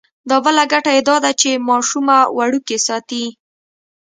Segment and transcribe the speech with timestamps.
[0.29, 3.23] دا بله ګټه یې دا ده چې ماشومه وړوکې ساتي.